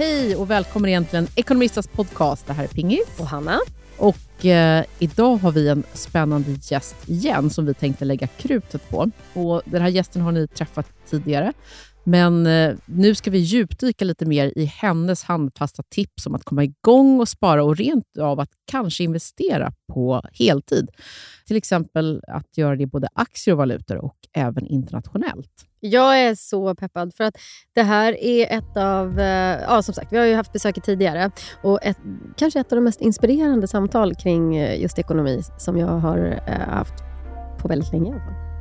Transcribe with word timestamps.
Hej 0.00 0.36
och 0.36 0.50
välkommen 0.50 1.04
till 1.04 1.18
en 1.18 1.26
Ekonomistas 1.36 1.88
podcast. 1.88 2.46
Det 2.46 2.52
här 2.52 2.64
är 2.64 2.68
Pingis. 2.68 3.18
Och 3.18 3.26
Hanna. 3.26 3.60
Och 3.98 4.46
eh, 4.46 4.84
idag 4.98 5.36
har 5.36 5.52
vi 5.52 5.68
en 5.68 5.84
spännande 5.92 6.50
gäst 6.62 7.08
igen 7.08 7.50
som 7.50 7.66
vi 7.66 7.74
tänkte 7.74 8.04
lägga 8.04 8.26
krutet 8.26 8.88
på. 8.90 9.10
Och 9.34 9.62
Den 9.64 9.82
här 9.82 9.88
gästen 9.88 10.22
har 10.22 10.32
ni 10.32 10.48
träffat 10.48 10.86
tidigare. 11.10 11.52
Men 12.04 12.46
eh, 12.46 12.74
nu 12.84 13.14
ska 13.14 13.30
vi 13.30 13.38
djupdyka 13.38 14.04
lite 14.04 14.26
mer 14.26 14.52
i 14.56 14.64
hennes 14.64 15.22
handfasta 15.24 15.82
tips 15.82 16.26
om 16.26 16.34
att 16.34 16.44
komma 16.44 16.64
igång 16.64 17.20
och 17.20 17.28
spara 17.28 17.64
och 17.64 17.76
rent 17.76 18.18
av 18.18 18.40
att 18.40 18.50
kanske 18.70 19.04
investera 19.04 19.72
på 19.92 20.22
heltid. 20.32 20.88
Till 21.46 21.56
exempel 21.56 22.22
att 22.28 22.58
göra 22.58 22.76
det 22.76 22.82
i 22.82 22.86
både 22.86 23.08
aktier 23.14 23.52
och 23.52 23.58
valutor 23.58 23.96
och 23.96 24.16
även 24.32 24.66
internationellt. 24.66 25.69
Jag 25.80 26.20
är 26.20 26.34
så 26.34 26.74
peppad 26.74 27.14
för 27.14 27.24
att 27.24 27.34
det 27.74 27.82
här 27.82 28.24
är 28.24 28.58
ett 28.58 28.76
av... 28.76 29.20
eh, 29.20 29.60
Ja, 29.68 29.82
som 29.82 29.94
sagt, 29.94 30.12
vi 30.12 30.18
har 30.18 30.24
ju 30.24 30.34
haft 30.34 30.52
besöket 30.52 30.84
tidigare 30.84 31.30
och 31.62 31.78
ett, 31.82 31.98
kanske 32.36 32.60
ett 32.60 32.72
av 32.72 32.76
de 32.76 32.84
mest 32.84 33.00
inspirerande 33.00 33.68
samtal 33.68 34.14
kring 34.14 34.56
eh, 34.56 34.80
just 34.82 34.98
ekonomi 34.98 35.42
som 35.58 35.78
jag 35.78 35.86
har 35.86 36.42
eh, 36.46 36.74
haft 36.74 36.94
på 37.58 37.68
väldigt 37.68 37.92
länge. 37.92 38.14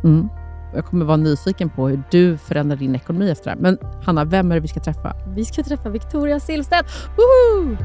Mm. 0.03 0.29
Jag 0.75 0.85
kommer 0.85 1.05
vara 1.05 1.17
nyfiken 1.17 1.69
på 1.69 1.87
hur 1.87 2.03
du 2.11 2.37
förändrar 2.37 2.77
din 2.77 2.95
ekonomi 2.95 3.29
efter 3.31 3.43
det 3.45 3.49
här. 3.49 3.57
Men 3.61 3.77
Hanna, 4.05 4.25
vem 4.25 4.51
är 4.51 4.55
det 4.55 4.61
vi 4.61 4.67
ska 4.67 4.79
träffa? 4.79 5.15
Vi 5.35 5.45
ska 5.45 5.63
träffa 5.63 5.89
Victoria 5.89 6.39
Silvstedt. 6.39 6.87
Woho! 7.17 7.77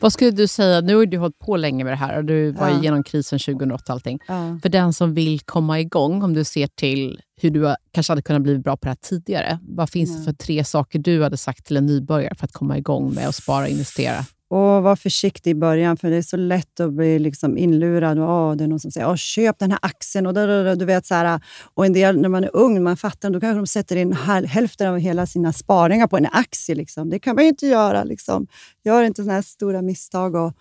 Vad 0.00 0.12
skulle 0.12 0.30
du 0.30 0.46
säga, 0.48 0.80
nu 0.80 0.94
har 0.96 1.06
du 1.06 1.18
hållit 1.18 1.38
på 1.38 1.56
länge 1.56 1.84
med 1.84 1.92
det 1.92 1.96
här 1.96 2.16
och 2.18 2.24
du 2.24 2.50
var 2.52 2.68
Ja. 2.68 2.78
igenom 2.80 3.02
krisen 3.04 3.38
2008 3.38 3.82
och 3.84 3.90
allting. 3.90 4.18
Ja. 4.28 4.58
För 4.62 4.68
den 4.68 4.92
som 4.92 5.14
vill 5.14 5.40
komma 5.40 5.80
igång, 5.80 6.22
om 6.22 6.34
du 6.34 6.44
ser 6.44 6.66
till 6.66 7.20
hur 7.40 7.50
du 7.50 7.74
kanske 7.92 8.10
hade 8.10 8.22
kunnat 8.22 8.42
bli 8.42 8.58
bra 8.58 8.76
på 8.76 8.84
det 8.84 8.90
här 8.90 8.96
tidigare. 9.02 9.58
Vad 9.68 9.90
finns 9.90 10.12
det 10.12 10.18
Ja. 10.18 10.24
för 10.24 10.32
tre 10.32 10.64
saker 10.64 10.98
du 10.98 11.22
hade 11.22 11.36
sagt 11.36 11.66
till 11.66 11.76
en 11.76 11.86
nybörjare 11.86 12.34
för 12.34 12.44
att 12.44 12.52
komma 12.52 12.78
igång 12.78 13.14
med 13.14 13.28
att 13.28 13.34
spara 13.34 13.62
och 13.64 13.68
investera? 13.70 14.24
Och 14.50 14.82
var 14.82 14.96
försiktig 14.96 15.50
i 15.50 15.54
början, 15.54 15.96
för 15.96 16.10
det 16.10 16.16
är 16.16 16.22
så 16.22 16.36
lätt 16.36 16.80
att 16.80 16.92
bli 16.92 17.18
liksom 17.18 17.58
inlurad. 17.58 18.18
Och, 18.18 18.24
oh, 18.24 18.56
det 18.56 18.64
är 18.64 18.68
någon 18.68 18.80
som 18.80 18.90
säger 18.90 19.06
oh, 19.06 19.16
köp 19.16 19.58
den 19.58 19.70
här 19.70 19.78
aktien. 19.82 20.26
Och, 20.26 20.34
du 20.78 20.84
vet, 20.84 21.06
så 21.06 21.14
här, 21.14 21.40
och 21.74 21.86
en 21.86 21.92
del, 21.92 22.20
när 22.20 22.28
man 22.28 22.44
är 22.44 22.56
ung, 22.56 22.82
man 22.82 22.96
fattar, 22.96 23.30
då 23.30 23.40
kanske 23.40 23.58
de 23.58 23.66
sätter 23.66 23.96
in 23.96 24.12
hälften 24.46 24.88
av 24.88 24.98
hela 24.98 25.26
sina 25.26 25.52
sparingar 25.52 26.06
på 26.06 26.16
en 26.16 26.26
aktie. 26.32 26.74
Liksom. 26.74 27.10
Det 27.10 27.18
kan 27.18 27.34
man 27.34 27.44
ju 27.44 27.48
inte 27.48 27.66
göra. 27.66 28.04
Liksom. 28.04 28.46
Gör 28.84 29.02
inte 29.02 29.22
såna 29.22 29.34
här 29.34 29.42
stora 29.42 29.82
misstag. 29.82 30.34
Och 30.34 30.52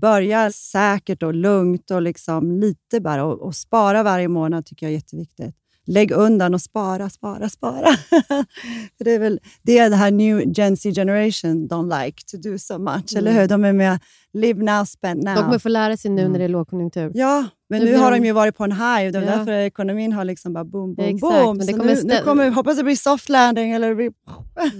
börja 0.00 0.52
säkert 0.52 1.22
och 1.22 1.34
lugnt 1.34 1.90
och 1.90 2.02
liksom 2.02 2.52
lite 2.52 3.00
bara. 3.00 3.24
Och, 3.24 3.40
och 3.40 3.54
spara 3.54 4.02
varje 4.02 4.28
månad 4.28 4.66
tycker 4.66 4.86
jag 4.86 4.90
är 4.90 4.94
jätteviktigt. 4.94 5.59
Lägg 5.92 6.10
undan 6.12 6.54
och 6.54 6.60
spara, 6.62 7.10
spara, 7.10 7.48
spara. 7.48 7.86
För 8.98 9.04
det 9.04 9.10
är 9.14 9.18
väl 9.18 9.40
det 9.62 9.78
är 9.78 9.90
det 9.90 9.96
här 9.96 10.10
new 10.10 10.42
Gen 10.58 10.76
Z 10.76 10.92
generation 10.94 11.68
don't 11.68 12.04
like 12.04 12.22
to 12.26 12.36
do 12.50 12.58
so 12.58 12.78
much, 12.78 13.16
eller 13.16 13.32
hur? 13.32 13.48
De 13.48 13.64
är 13.64 13.72
med 13.72 13.98
live 14.32 14.62
now, 14.62 14.84
spend 14.84 15.24
now. 15.24 15.34
De 15.34 15.44
kommer 15.44 15.58
få 15.58 15.68
lära 15.68 15.96
sig 15.96 16.10
nu 16.10 16.20
Mm. 16.20 16.32
när 16.32 16.38
det 16.38 16.44
är 16.44 16.48
lågkonjunktur. 16.48 17.10
Ja, 17.14 17.44
men 17.68 17.80
Nu 17.84 17.90
nu, 17.92 17.96
har 17.96 18.10
de- 18.12 18.24
ju 18.24 18.32
varit 18.32 18.56
på 18.56 18.64
en 18.64 18.72
high 18.72 18.80
det 19.12 19.18
är 19.18 19.22
Ja. 19.22 19.36
därför 19.36 19.52
ekonomin 19.52 20.12
har 20.12 20.24
liksom 20.24 20.52
bara 20.52 20.64
boom, 20.64 20.94
boom, 20.94 21.06
Exakt, 21.08 21.20
boom. 21.44 21.56
men 21.56 21.66
det 21.66 21.72
kommer 21.72 21.94
nu, 21.94 22.02
nu 22.04 22.22
kommer, 22.24 22.50
hoppas 22.50 22.76
det 22.76 22.84
blir 22.84 22.96
soft 22.96 23.28
landing. 23.28 23.72
Eller 23.72 23.88
det 23.88 23.94
blir, 23.94 24.12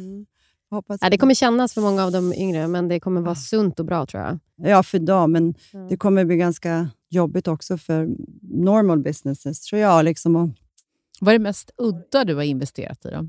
hoppas 0.70 0.98
Ja, 1.00 1.10
det 1.10 1.18
kommer 1.18 1.34
kännas 1.34 1.74
för 1.74 1.80
många 1.80 2.04
av 2.04 2.12
de 2.12 2.32
yngre, 2.34 2.66
men 2.68 2.88
det 2.88 3.00
kommer 3.00 3.20
vara 3.20 3.34
sunt 3.34 3.80
och 3.80 3.86
bra 3.86 4.06
tror 4.06 4.22
jag. 4.22 4.38
Ja, 4.70 4.82
för 4.82 4.98
dem, 4.98 5.32
men 5.32 5.54
det 5.88 5.96
kommer 5.96 6.24
bli 6.24 6.36
ganska 6.36 6.88
jobbigt 7.10 7.48
också 7.48 7.78
för 7.78 8.08
normal 8.42 8.98
businesses, 8.98 9.60
tror 9.60 9.80
jag. 9.80 10.04
Liksom. 10.04 10.54
Vad 11.20 11.34
är 11.34 11.38
det 11.38 11.42
mest 11.42 11.70
udda 11.76 12.24
du 12.24 12.34
har 12.34 12.42
investerat 12.42 13.06
i? 13.06 13.10
Då? 13.10 13.28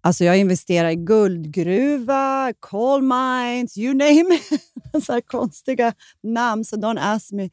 Alltså 0.00 0.24
jag 0.24 0.38
investerar 0.38 0.90
i 0.90 0.96
guldgruva, 0.96 2.52
coal 2.60 3.02
mines, 3.02 3.78
you 3.78 3.94
name 3.94 4.34
it. 4.34 4.60
Så 5.04 5.12
här 5.12 5.20
konstiga 5.20 5.92
namn, 6.22 6.64
så 6.64 6.76
don't 6.76 6.98
ask 7.00 7.32
me. 7.32 7.50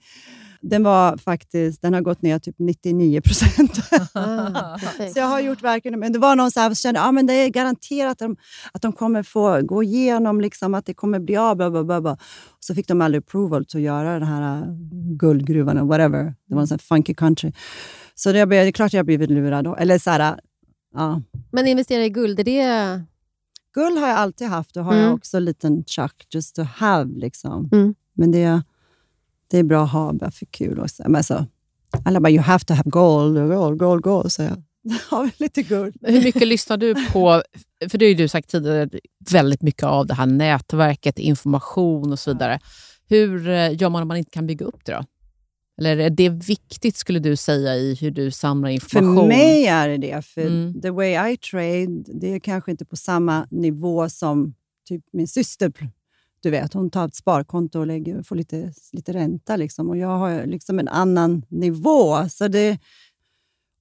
Den, 0.62 0.84
var 0.84 1.18
faktiskt, 1.18 1.82
den 1.82 1.94
har 1.94 2.02
gått 2.02 2.22
ner 2.22 2.40
typ 2.40 2.56
99 2.60 3.22
procent. 3.22 3.80
Ah, 4.14 4.78
så 5.14 5.20
jag 5.20 5.26
har 5.26 5.40
gjort 5.40 5.64
verkligen 5.64 6.00
men 6.00 6.14
det. 6.14 6.20
var 6.20 6.36
någon 6.36 6.52
som 6.52 6.76
kände 6.76 7.02
att 7.02 7.18
ah, 7.18 7.22
det 7.22 7.34
är 7.34 7.50
garanterat 7.50 8.12
att 8.12 8.20
de, 8.20 8.36
att 8.72 8.82
de 8.82 8.92
kommer 8.92 9.24
få 9.24 9.62
gå 9.62 9.84
igenom, 9.84 10.42
liksom, 10.42 10.74
att 10.74 10.86
det 10.86 10.94
kommer 10.94 11.20
bli 11.20 11.38
av. 11.38 11.58
Bla, 11.58 11.70
bla, 11.70 11.84
bla, 11.84 12.02
bla. 12.02 12.18
Så 12.60 12.76
fick 12.76 12.88
de 12.88 13.02
aldrig 13.02 13.24
approval 13.24 13.66
till 13.66 13.78
att 13.78 13.84
göra 13.84 14.14
den 14.14 14.28
här 14.28 14.62
äh, 14.62 14.74
guldgruvan 15.18 15.78
och 15.78 15.88
whatever. 15.88 16.36
Det 16.48 16.56
var 16.56 16.62
en 16.62 16.68
sån 16.68 16.76
här 16.76 16.96
funky 16.96 17.14
country. 17.14 17.52
Så 18.24 18.32
det, 18.32 18.40
är 18.40 18.72
klart 18.72 18.94
jag 18.94 19.00
har 19.00 19.04
blivit 19.04 19.30
lurad. 19.30 19.66
Då. 19.66 19.76
Eller 19.76 20.00
så 20.00 20.10
här, 20.10 20.40
ja. 20.94 21.22
Men 21.52 21.68
investera 21.68 22.06
i 22.06 22.10
guld, 22.10 22.40
är 22.40 22.44
det... 22.44 23.04
Guld 23.74 24.00
har 24.00 24.08
jag 24.08 24.18
alltid 24.18 24.48
haft 24.48 24.78
och 24.78 24.86
har 24.86 24.94
Mm. 24.94 25.06
jag 25.06 25.14
också 25.14 25.38
en 25.38 25.46
liten 25.46 25.84
chuck 25.84 26.28
just 26.34 26.56
to 26.56 26.62
have. 26.62 27.20
Liksom. 27.20 27.70
Mm. 27.72 27.96
Men 28.14 28.32
det, 28.32 28.64
det 29.52 29.58
är 29.58 29.64
bra 29.64 29.84
att 29.84 29.92
ha 29.92 30.14
bara 30.14 30.32
för 30.32 30.46
kul. 30.46 30.80
Också. 30.80 31.04
Men 31.04 31.16
alltså, 31.16 31.46
alla 32.06 32.20
bara, 32.20 32.30
you 32.30 32.42
have 32.42 32.64
to 32.66 32.74
have 32.74 32.90
gold, 32.90 33.50
gold, 33.50 33.80
gold, 33.80 34.04
gold. 34.04 34.32
Så 34.32 34.42
jag 34.42 34.58
har 35.10 35.30
lite 35.38 35.64
guld. 35.64 35.96
Hur 36.02 36.24
mycket 36.24 36.48
lyssnar 36.48 36.78
du 36.78 36.94
på, 37.08 37.44
för 37.90 37.98
det 37.98 38.06
har 38.06 38.10
ju 38.10 38.16
du 38.16 38.28
sagt 38.28 38.50
tidigare, 38.50 38.90
väldigt 39.32 39.62
mycket 39.62 39.84
av 39.84 40.08
det 40.08 40.14
här 40.14 40.26
nätverket, 40.26 41.20
information 41.20 42.12
och 42.12 42.20
så 42.20 42.34
vidare. 42.34 42.60
Hur 43.10 43.48
eh, 43.50 43.82
gör 43.82 43.90
man 43.90 44.02
om 44.02 44.08
man 44.08 44.18
inte 44.18 44.32
kan 44.32 44.48
bygga 44.48 44.66
upp 44.66 44.86
det 44.86 44.92
då? 44.92 45.04
Eller 45.80 45.98
är 45.98 46.10
det 46.10 46.30
viktigt 46.30 46.96
skulle 46.96 47.20
du 47.20 47.36
säga 47.36 47.76
i 47.76 47.96
hur 47.96 48.12
du 48.12 48.32
samlar 48.32 48.70
För 48.70 48.74
information? 48.74 49.28
mig 49.28 49.66
är 49.66 49.90
det 49.90 49.98
det. 49.98 50.26
För 50.26 50.42
Mm. 50.42 50.82
the 50.82 50.90
way 50.90 51.34
I 51.34 51.38
trade, 51.38 52.04
det 52.20 52.28
är 52.34 52.40
kanske 52.40 52.72
inte 52.72 52.86
på 52.86 52.96
samma 52.96 53.48
nivå 53.52 54.10
som 54.10 54.54
typ 54.88 55.04
min 55.14 55.28
syster. 55.28 55.74
Du 56.44 56.50
vet, 56.50 56.74
hon 56.74 56.90
tar 56.90 57.08
ett 57.08 57.16
sparkonto 57.16 57.80
och 57.80 57.88
lägger, 57.88 58.24
får 58.24 58.36
lite, 58.36 58.74
lite 58.92 59.14
ränta. 59.14 59.56
Liksom. 59.56 59.90
Och 59.90 59.98
jag 59.98 60.18
har 60.18 60.46
liksom 60.46 60.80
en 60.80 60.88
annan 60.88 61.46
nivå. 61.50 62.30
Så 62.30 62.48
det, 62.48 62.78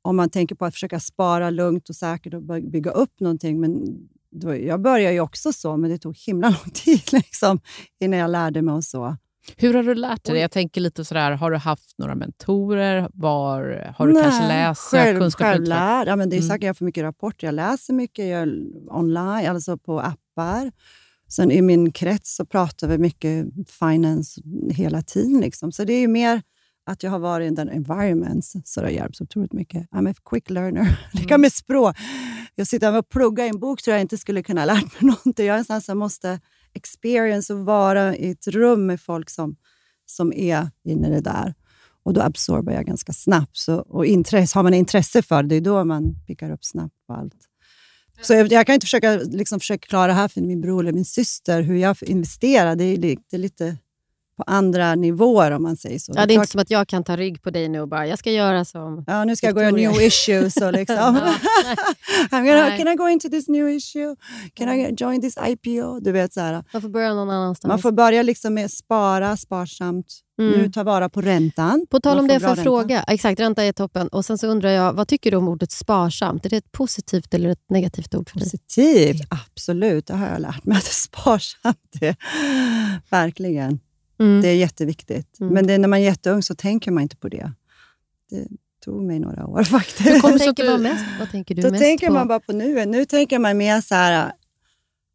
om 0.03 0.17
man 0.17 0.31
tänker 0.31 0.55
på 0.55 0.65
att 0.65 0.75
försöka 0.75 1.01
spara 1.01 1.51
lugnt 1.51 1.89
och 1.89 1.97
säkert 1.97 2.35
och 2.35 2.43
bygga 2.43 2.91
upp 2.91 3.21
någonting. 3.21 3.61
Men 3.61 3.99
då, 4.31 4.57
jag 4.57 4.81
började 4.83 5.15
ju 5.15 5.21
också 5.21 5.53
så, 5.53 5.77
men 5.77 5.91
det 5.91 5.99
tog 5.99 6.17
himla 6.17 6.49
lång 6.65 6.71
tid 6.75 7.13
liksom, 7.13 7.61
innan 8.01 8.19
jag 8.19 8.31
lärde 8.31 8.63
mig 8.63 8.75
och 8.75 8.85
så. 8.85 9.17
Hur 9.57 9.75
har 9.75 9.83
du 9.83 9.95
lärt 9.95 10.25
dig 10.25 10.35
det? 10.35 10.41
Jag 10.41 10.51
tänker 10.51 10.81
lite 10.81 11.05
sådär, 11.05 11.31
har 11.33 11.51
du 11.51 11.57
haft 11.57 11.99
några 11.99 12.15
mentorer? 12.15 13.09
Var, 13.15 13.93
har 13.99 14.07
du 14.09 14.15
kanske 14.23 14.49
läst 14.49 14.81
själv, 14.83 15.19
kunskap? 15.19 15.47
självlärd. 15.47 16.09
Ja, 16.09 16.17
men 16.17 16.31
det 16.31 16.37
är 16.37 16.39
Mm. 16.39 16.49
säkert 16.49 16.67
jag 16.67 16.77
får 16.79 16.85
mycket 16.85 17.03
rapporter. 17.03 17.47
Jag 17.47 17.55
läser 17.55 17.93
mycket 17.95 18.27
jag, 18.29 18.49
online, 18.91 19.47
alltså 19.51 19.77
på 19.79 20.01
appar. 20.01 20.73
Sen 21.29 21.51
i 21.51 21.63
min 21.63 21.93
krets 21.93 22.37
så 22.37 22.45
pratar 22.45 22.89
vi 22.89 22.99
mycket 22.99 23.47
finance 23.81 24.41
hela 24.71 25.03
tiden. 25.03 25.41
Liksom. 25.41 25.73
Så 25.73 25.85
det 25.85 25.93
är 25.93 26.01
ju 26.01 26.09
mer 26.09 26.43
att 26.87 27.03
jag 27.03 27.11
har 27.11 27.19
varit 27.19 27.53
i 27.53 27.55
den 27.55 27.69
environments 27.69 28.53
så 28.65 28.81
det 28.81 28.87
har 28.87 28.93
hjälpt 28.93 29.17
så 29.17 29.25
otroligt 29.25 29.53
mycket. 29.53 29.91
I'm 29.91 30.11
a 30.11 30.15
quick 30.31 30.51
learner. 30.51 31.01
Lika 31.13 31.39
med 31.39 31.53
språk. 31.53 31.97
Jag 32.55 32.67
sitter 32.67 32.99
och 32.99 33.09
pluggar 33.09 33.45
i 33.45 33.49
en 33.49 33.59
bok 33.61 33.83
tror 33.83 33.93
jag 33.95 34.01
inte 34.01 34.19
skulle 34.19 34.43
kunna 34.43 34.61
ha 34.61 34.67
lärt 34.67 34.83
mig 34.85 34.93
någonting. 35.01 35.47
Jag 35.47 35.55
är 35.55 35.59
en 35.59 35.65
sån 35.65 35.81
som 35.83 35.99
måste 35.99 36.41
experience 36.75 37.55
att 37.55 37.59
vara 37.59 38.17
i 38.17 38.31
ett 38.31 38.47
rum 38.47 38.87
med 38.87 39.01
folk 39.01 39.31
som, 39.31 39.57
som 40.07 40.33
är 40.33 40.71
inne 40.85 41.09
i 41.09 41.11
det 41.11 41.21
där. 41.21 41.55
Och 42.03 42.15
då 42.15 42.21
absorbar 42.21 42.73
jag 42.73 42.87
ganska 42.87 43.13
snabbt. 43.13 43.57
Så, 43.57 43.77
och 43.77 44.07
intresse, 44.07 44.59
har 44.59 44.63
man 44.63 44.75
intresse 44.75 45.23
för 45.23 45.43
det, 45.43 45.49
det 45.49 45.57
är 45.57 45.61
då 45.61 45.85
man 45.85 46.15
pickar 46.27 46.51
upp 46.51 46.65
snabbt 46.65 46.95
på 47.07 47.13
allt. 47.13 47.35
Så 48.23 48.35
jag, 48.35 48.53
jag 48.53 48.67
kan 48.67 48.75
inte 48.75 48.87
försöka, 48.87 49.17
liksom, 49.17 49.61
försöka 49.61 49.87
klara 49.87 50.07
det 50.07 50.13
här 50.13 50.29
för 50.29 50.41
min 50.41 50.61
bror 50.61 50.81
eller 50.81 50.93
min 50.93 51.05
syster, 51.05 51.63
hur 51.63 51.77
jag 51.77 51.97
investerar. 52.03 52.77
Det 52.77 52.85
är, 52.85 52.99
det 52.99 53.17
är 53.33 53.39
lite 53.39 53.77
på 54.41 54.45
andra 54.47 54.95
nivåer 54.95 55.51
om 55.51 55.63
man 55.63 55.77
säger 55.77 55.99
så. 55.99 56.13
Ja, 56.17 56.27
det 56.27 56.33
är 56.33 56.37
inte 56.37 56.51
som 56.51 56.61
att 56.61 56.71
jag 56.71 56.89
kan 56.89 57.05
ta 57.05 57.17
rygg 57.17 57.43
på 57.43 57.51
dig 57.51 57.69
nu 57.69 57.81
och 57.81 57.89
bara, 57.89 58.07
jag 58.07 58.19
ska 58.19 58.31
göra 58.31 58.65
som... 58.65 59.05
Ja, 59.07 59.25
nu 59.25 59.37
ska 59.37 59.47
jag 59.47 59.55
gå 59.55 59.61
Victoria. 59.61 59.91
new 59.91 60.03
issues. 60.03 60.57
Och 60.67 60.73
liksom. 60.73 60.97
I'm 62.31 62.45
gonna, 62.45 62.69
Nej. 62.69 62.79
can 62.79 62.89
I 62.89 62.97
go 62.97 63.09
into 63.09 63.29
this 63.29 63.49
new 63.49 63.69
issue? 63.69 64.17
Can 64.55 64.69
I 64.69 64.95
join 64.99 65.21
this 65.21 65.37
IPO? 65.47 66.01
Du 66.01 66.13
vet, 66.13 66.33
så 66.33 66.41
här. 66.41 66.65
Man 66.73 66.83
får 66.83 66.89
börja 66.89 67.15
någon 67.15 67.31
annanstans. 67.31 67.69
Man 67.69 67.79
får 67.79 67.93
börja 67.93 68.23
liksom 68.23 68.55
med 68.55 68.71
spara 68.71 69.37
sparsamt. 69.37 70.07
Mm. 70.41 70.61
Nu 70.61 70.71
ta 70.71 70.83
vara 70.83 71.09
på 71.09 71.21
räntan. 71.21 71.87
På 71.91 72.01
tal 72.01 72.19
om 72.19 72.27
det, 72.29 72.41
får 72.41 72.49
jag 72.49 72.51
ränta. 72.51 72.63
fråga. 72.63 73.03
Exakt, 73.03 73.41
ränta 73.41 73.65
är 73.65 73.73
toppen. 73.73 74.09
Och 74.09 74.25
Sen 74.25 74.39
så 74.39 74.47
undrar 74.47 74.71
jag, 74.71 74.93
vad 74.93 75.09
tycker 75.09 75.31
du 75.31 75.37
om 75.37 75.49
ordet 75.49 75.73
sparsamt? 75.73 76.47
Är 76.47 76.51
det 76.51 76.57
ett 76.57 76.73
positivt 76.73 77.35
eller 77.35 77.49
ett 77.49 77.71
negativt 77.71 78.15
ord 78.15 78.31
för 78.31 78.39
dig? 78.39 78.45
Positivt, 78.45 79.27
absolut. 79.31 80.07
Det 80.07 80.15
har 80.15 80.27
jag 80.29 80.41
lärt 80.41 80.65
mig 80.65 80.79
att 80.79 80.85
det 80.85 80.91
är 80.91 80.93
sparsamt. 80.93 81.79
Det. 82.01 82.17
Verkligen. 83.11 83.81
Mm. 84.21 84.43
Det 84.43 84.49
är 84.49 84.55
jätteviktigt. 84.57 85.41
Mm. 85.41 85.55
Men 85.55 85.67
det, 85.67 85.79
när 85.79 85.89
man 85.89 85.99
är 85.99 86.03
jätteung 86.03 86.43
så 86.43 86.55
tänker 86.55 86.91
man 86.91 87.03
inte 87.03 87.17
på 87.17 87.29
det. 87.29 87.53
Det 88.31 88.47
tog 88.85 89.03
mig 89.03 89.19
några 89.21 89.47
år 89.47 89.63
faktiskt. 89.77 90.01
Hur 90.01 90.21
kommer 90.21 90.39
tänker, 90.39 90.63
du- 90.65 90.71
man 90.71 90.83
mest, 90.83 91.05
vad 91.19 91.31
tänker 91.31 91.55
du 91.55 91.63
Då 91.63 91.71
mest 91.71 91.83
tänker 91.83 92.07
på? 92.07 92.13
man 92.13 92.29
bara 92.29 92.41
på 92.41 92.53
nuet. 92.53 92.89
Nu 92.89 93.05
tänker 93.05 93.39
man 93.39 93.57
mer 93.59 93.81
så 93.81 93.95
här, 93.95 94.33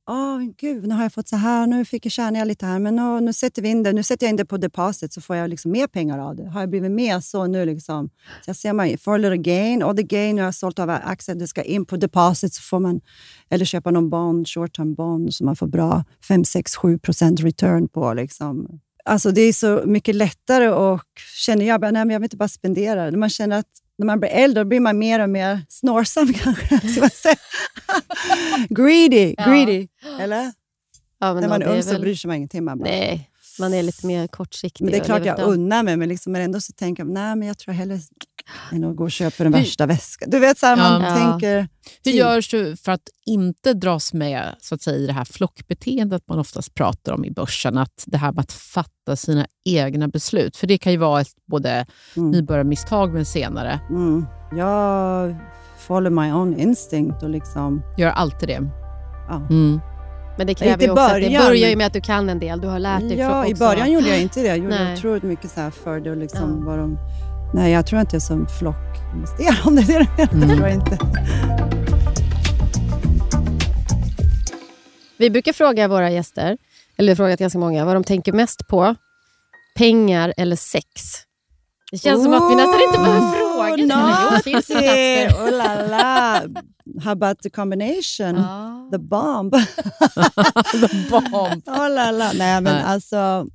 Åh, 0.10 0.42
gud, 0.58 0.88
nu 0.88 0.96
har 0.96 1.04
jag 1.04 1.14
fått 1.14 1.28
så 1.28 1.36
här, 1.36 1.68
nu 1.68 1.86
fick 1.86 2.06
jag 2.06 2.12
tjäna 2.12 2.44
lite 2.44 2.66
här, 2.66 2.80
men 2.80 2.96
nu, 2.96 3.22
nu 3.22 3.34
sätter 3.34 3.62
vi 3.62 3.70
in 3.70 3.84
det. 3.84 3.94
Nu 3.94 4.04
sätter 4.04 4.26
jag 4.26 4.30
in 4.30 4.36
det 4.36 4.46
på 4.46 4.58
deposit 4.58 5.14
så 5.14 5.22
får 5.22 5.36
jag 5.36 5.50
liksom 5.50 5.72
mer 5.72 5.88
pengar 5.88 6.20
av 6.20 6.36
det. 6.36 6.50
Har 6.50 6.60
jag 6.60 6.70
blivit 6.70 6.92
mer 6.92 7.20
så 7.20 7.48
nu? 7.48 7.66
Liksom. 7.66 8.10
Så 8.42 8.50
jag 8.50 8.56
ser 8.56 8.74
man 8.74 8.98
får 8.98 9.14
a 9.14 9.18
little 9.18 9.38
gain, 9.38 9.84
och 9.84 9.98
the 9.98 10.04
gain 10.04 10.38
jag 10.38 10.46
har 10.46 10.52
sålt 10.52 10.80
av 10.80 10.90
aktier, 10.90 11.36
det 11.36 11.48
ska 11.48 11.62
in 11.64 11.86
på 11.86 11.98
deposit 11.98 12.54
så 12.54 12.62
får 12.62 12.80
man, 12.80 13.02
eller 13.50 13.66
köpa 13.66 13.92
någon 13.92 14.10
bond, 14.10 14.48
short 14.48 14.76
term 14.76 14.94
bond, 14.94 15.34
så 15.34 15.44
man 15.46 15.56
får 15.56 15.68
bra 15.68 16.04
5, 16.28 16.46
6, 16.46 16.76
7 16.76 16.98
procent 17.00 17.40
return 17.40 17.88
på. 17.88 18.14
Liksom. 18.14 18.80
Alltså 19.06 19.32
det 19.32 19.42
är 19.42 19.54
så 19.54 19.84
mycket 19.86 20.16
lättare 20.16 20.68
och 20.70 21.04
känner 21.36 21.66
jag, 21.66 21.82
bara, 21.82 21.92
nej, 21.92 22.06
men 22.06 22.14
jag 22.14 22.20
vill 22.20 22.26
inte 22.26 22.38
bara 22.38 22.50
spendera. 22.50 23.12
Man 23.12 23.30
känner 23.30 23.60
att 23.60 23.70
när 23.98 24.06
man 24.06 24.20
blir 24.20 24.30
äldre 24.30 24.66
blir 24.66 24.80
man 24.80 24.98
mer 24.98 25.20
och 25.20 25.30
mer 25.30 25.62
snårsam 25.70 26.34
kanske. 26.44 26.80
greedy, 28.70 29.36
greedy. 29.48 29.88
Ja. 30.04 30.20
Eller? 30.20 30.54
Ja, 31.20 31.34
när 31.34 31.48
man 31.48 31.62
är 31.62 31.68
ung 31.68 31.84
så 31.84 31.92
väl... 31.92 32.02
bryr 32.02 32.16
sig 32.16 32.28
man 32.28 32.38
ingenting. 32.38 32.64
Man 32.64 32.80
bara... 32.80 32.90
Nej, 32.90 33.30
man 33.60 33.74
är 33.74 33.84
lite 33.84 34.08
mer 34.08 34.28
kortsiktig. 34.28 34.84
Men 34.86 34.92
det 34.92 34.98
är 34.98 35.04
klart 35.04 35.26
jag 35.26 35.40
unnar 35.40 35.84
mig, 35.84 35.98
men, 35.98 36.10
liksom, 36.10 36.32
men 36.32 36.42
ändå 36.42 36.62
så 36.62 36.74
tänker 36.74 37.04
jag 37.04 37.14
nej, 37.14 37.36
men 37.36 37.48
jag 37.48 37.58
tror 37.58 37.74
hellre 37.74 38.00
än 38.72 38.84
att 38.84 38.96
gå 38.96 39.04
och 39.04 39.12
köpa 39.12 39.44
den 39.44 39.52
värsta 39.52 39.86
väskan. 39.86 40.30
Du 40.30 40.40
vet, 40.40 40.58
så 40.58 40.66
här, 40.66 40.76
man 40.76 41.02
ja. 41.02 41.16
tänker... 41.16 41.68
Hur 42.04 42.12
görs 42.12 42.50
du 42.50 42.76
för 42.78 42.92
att 42.92 43.10
inte 43.26 43.74
dras 43.74 44.14
med 44.14 44.56
så 44.60 44.76
att 44.76 44.82
säga, 44.82 44.98
i 44.98 45.08
det 45.08 45.14
här 45.14 45.26
flockbeteendet 45.26 46.24
man 46.28 46.40
oftast 46.40 46.74
pratar 46.74 47.14
om 47.14 47.26
i 47.26 47.32
börsen? 47.32 47.78
Att 47.78 48.04
det 48.06 48.18
här 48.18 48.32
med 48.32 48.42
att 48.42 48.52
fatta 48.52 49.16
sina 49.16 49.48
egna 49.66 50.08
beslut. 50.08 50.58
För 50.58 50.68
det 50.68 50.78
kan 50.78 50.92
ju 50.92 50.98
vara 50.98 51.22
ett 51.22 51.36
både 51.48 51.86
mm. 52.16 52.32
nybörjarmisstag 52.32 53.14
men 53.14 53.26
senare. 53.26 53.80
Mm. 53.90 54.26
Jag 54.58 55.36
follow 55.88 56.12
my 56.12 56.32
own 56.32 56.60
instinct. 56.60 57.24
Och 57.24 57.30
liksom... 57.30 57.82
Gör 57.98 58.10
alltid 58.10 58.50
det? 58.50 58.62
Ja. 59.30 59.36
Mm. 59.50 59.80
Men 60.38 60.48
det 60.48 60.54
kräver 60.54 60.84
ju 60.84 60.92
också 60.92 61.10
början, 61.10 61.36
att 61.36 61.42
det 61.42 61.48
börjar 61.48 61.70
ju 61.70 61.76
med 61.76 61.88
att 61.88 61.94
du 61.94 62.02
kan 62.02 62.30
en 62.30 62.40
del. 62.40 62.62
Du 62.62 62.68
har 62.68 62.80
lärt 62.80 63.02
dig. 63.02 63.18
Ja, 63.18 63.48
i 63.48 63.56
början 63.56 63.92
gjorde 63.92 64.08
jag 64.08 64.22
inte 64.22 64.42
det. 64.42 64.48
Jag 64.48 64.58
gjorde 64.58 64.84
Nej. 64.84 64.94
otroligt 64.94 65.24
mycket 65.24 65.52
så 65.52 65.60
här 65.60 65.70
för 65.70 66.00
det. 66.00 66.12
Och 66.12 66.18
liksom 66.18 66.66
ja. 66.68 66.76
de, 66.76 66.98
nej, 67.54 67.72
jag 67.72 67.86
tror 67.86 68.02
inte 68.02 68.16
jag 68.16 68.22
är 68.22 68.26
som 68.26 68.48
flockinvesterare 68.48 69.58
om 69.66 69.76
det 69.76 69.82
är 69.82 70.00
det 70.18 70.30
du 70.32 70.44
mm. 70.44 70.58
tror 70.58 70.68
jag 70.68 70.74
inte. 70.74 70.98
Vi 75.18 75.30
brukar 75.30 75.54
fråga 75.54 75.88
våra 75.88 76.12
gäster, 76.12 76.58
eller 76.98 77.08
vi 77.08 77.12
har 77.12 77.16
frågat 77.16 77.40
ganska 77.40 77.60
många, 77.60 77.86
vad 77.86 77.96
de 77.96 78.04
tänker 78.04 78.34
mest 78.34 78.68
på. 78.68 78.96
Pengar 79.78 80.34
eller 80.38 80.56
sex? 80.56 80.86
Det 81.92 81.98
känns 81.98 82.20
oh, 82.20 82.24
som 82.24 82.34
att 82.34 82.52
vi 82.52 82.56
nästan 82.56 82.82
inte 82.82 82.98
behöver 82.98 83.32
fråga. 83.32 83.86
Naughty! 83.86 84.56
Oh 85.46 85.52
la 85.52 85.88
la! 85.88 86.42
How 87.04 87.12
about 87.12 87.40
the 87.42 87.50
combination? 87.50 88.38
Ah. 88.38 88.90
The 88.92 88.98
bomb. 88.98 89.52
the 90.72 91.08
bomb. 91.10 91.64
oh 91.66 91.90
la 91.90 92.12
la. 92.12 92.32
Nej, 92.34 92.62
men 92.62 92.64
Nej. 92.64 92.84
alltså, 92.84 93.48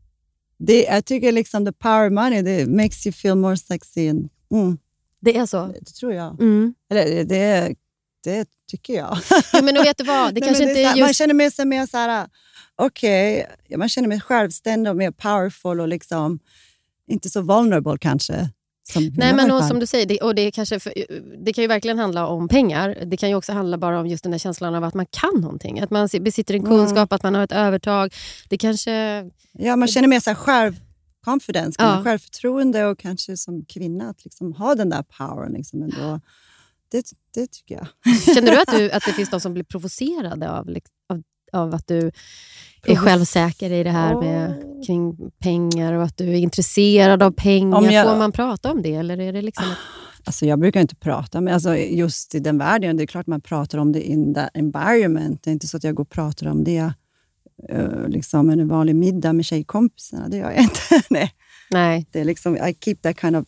det, 0.60 0.82
jag 0.82 1.04
tycker 1.04 1.32
liksom 1.32 1.66
the 1.66 1.72
power 1.72 2.10
money 2.10 2.42
det 2.42 2.66
makes 2.66 3.06
you 3.06 3.12
feel 3.12 3.34
more 3.34 3.56
sexy. 3.56 4.08
And, 4.08 4.28
mm. 4.52 4.78
Det 5.20 5.36
är 5.36 5.46
så? 5.46 5.66
Det, 5.66 5.84
tror 5.84 6.12
jag. 6.12 6.40
Mm. 6.40 6.74
Eller 6.90 7.24
det, 7.24 7.74
det 8.24 8.48
tycker 8.70 8.94
jag. 8.94 9.18
ja, 9.52 9.62
men 9.62 9.74
vet 9.74 9.98
du 9.98 10.04
vad? 10.04 10.34
Det 10.34 10.40
Nej, 10.40 10.48
kanske 10.48 10.68
inte 10.68 10.80
är 10.80 10.96
just... 10.96 11.00
Man 11.00 11.14
känner 11.14 11.50
sig 11.50 11.64
mer 11.64 11.86
så 11.86 11.96
här, 11.96 12.28
okej, 12.76 13.46
okay, 13.64 13.76
man 13.76 13.88
känner 13.88 14.10
sig 14.10 14.20
självständig 14.20 14.90
och 14.90 14.96
mer 14.96 15.10
powerful 15.10 15.80
och 15.80 15.88
liksom 15.88 16.38
inte 17.06 17.30
så 17.30 17.42
vulnerable 17.42 17.98
kanske. 18.00 18.50
Nej, 18.96 19.34
men 19.34 19.50
och, 19.50 19.64
som 19.64 19.78
du 19.78 19.86
säger, 19.86 20.06
det, 20.06 20.18
och 20.18 20.34
det, 20.34 20.50
kanske 20.50 20.80
för, 20.80 20.92
det 21.44 21.52
kan 21.52 21.62
ju 21.62 21.68
verkligen 21.68 21.98
handla 21.98 22.26
om 22.26 22.48
pengar. 22.48 22.98
Det 23.06 23.16
kan 23.16 23.28
ju 23.28 23.34
också 23.34 23.52
handla 23.52 23.78
bara 23.78 24.00
om 24.00 24.06
just 24.06 24.22
den 24.22 24.30
där 24.30 24.38
känslan 24.38 24.74
av 24.74 24.84
att 24.84 24.94
man 24.94 25.06
kan 25.06 25.40
någonting. 25.40 25.80
Att 25.80 25.90
man 25.90 26.08
besitter 26.20 26.54
en 26.54 26.62
kunskap, 26.62 26.96
mm. 26.96 27.08
att 27.10 27.22
man 27.22 27.34
har 27.34 27.44
ett 27.44 27.52
övertag. 27.52 28.14
Det 28.48 28.58
kanske... 28.58 29.24
Ja, 29.52 29.76
man 29.76 29.88
känner 29.88 30.08
mer 30.08 30.20
så 30.20 30.30
här 30.30 30.34
ja. 31.78 32.02
självförtroende 32.04 32.86
och 32.86 32.98
kanske 32.98 33.36
som 33.36 33.64
kvinna 33.64 34.10
att 34.10 34.24
liksom 34.24 34.52
ha 34.52 34.74
den 34.74 34.88
där 34.88 35.02
powern. 35.02 35.52
Liksom 35.52 35.82
ändå. 35.82 36.20
Det, 36.90 37.04
det 37.34 37.46
tycker 37.46 37.74
jag. 37.74 38.14
Känner 38.34 38.52
du 38.52 38.60
att, 38.60 38.70
du 38.70 38.90
att 38.90 39.02
det 39.06 39.12
finns 39.16 39.30
de 39.30 39.40
som 39.40 39.54
blir 39.54 39.64
provocerade 39.64 40.50
av, 40.50 40.68
av, 41.08 41.22
av 41.52 41.74
att 41.74 41.86
du 41.86 42.10
är 42.86 42.96
självsäker 42.96 43.72
i 43.72 43.84
det 43.84 43.90
här 43.90 44.20
med, 44.20 44.62
kring 44.86 45.30
pengar 45.38 45.92
och 45.92 46.02
att 46.02 46.16
du 46.16 46.28
är 46.28 46.36
intresserad 46.36 47.22
av 47.22 47.30
pengar. 47.30 47.92
Jag, 47.92 48.06
Får 48.06 48.18
man 48.18 48.32
prata 48.32 48.72
om 48.72 48.82
det? 48.82 48.94
Eller 48.94 49.20
är 49.20 49.32
det 49.32 49.42
liksom 49.42 49.70
ett... 49.70 49.78
alltså 50.24 50.46
jag 50.46 50.58
brukar 50.58 50.80
inte 50.80 50.96
prata, 50.96 51.40
men 51.40 51.54
alltså 51.54 51.76
just 51.76 52.34
i 52.34 52.38
den 52.38 52.58
världen, 52.58 52.96
det 52.96 53.04
är 53.04 53.06
klart 53.06 53.26
man 53.26 53.40
pratar 53.40 53.78
om 53.78 53.92
det 53.92 54.02
in 54.02 54.34
the 54.34 54.48
environment. 54.54 55.42
Det 55.42 55.50
är 55.50 55.52
inte 55.52 55.68
så 55.68 55.76
att 55.76 55.84
jag 55.84 55.94
går 55.94 56.04
och 56.04 56.10
pratar 56.10 56.46
om 56.46 56.64
det 56.64 56.92
uh, 57.72 58.08
liksom 58.08 58.50
en 58.50 58.68
vanlig 58.68 58.96
middag 58.96 59.32
med 59.32 59.44
tjejkompisarna. 59.44 60.28
Det 60.28 60.36
gör 60.36 60.50
jag 60.50 60.62
inte. 60.62 60.80
Nej. 61.10 61.34
Nej. 61.70 62.06
Det 62.10 62.20
är 62.20 62.24
liksom, 62.24 62.56
I 62.56 62.76
keep 62.84 62.96
that 63.02 63.20
kind 63.20 63.36
of 63.36 63.44